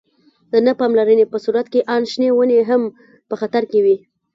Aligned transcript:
د 0.51 0.53
نه 0.65 0.73
پاملرنې 0.79 1.25
په 1.31 1.37
صورت 1.45 1.67
کې 1.73 1.85
آن 1.95 2.01
شنې 2.11 2.29
ونې 2.33 2.59
هم 2.69 2.81
په 3.29 3.35
خطر 3.41 3.63
کې 3.71 3.79
وي. 3.85 3.95